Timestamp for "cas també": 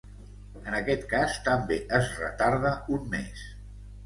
1.11-1.77